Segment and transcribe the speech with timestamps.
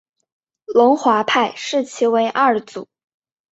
[0.65, 2.87] 龙华派视其为二祖。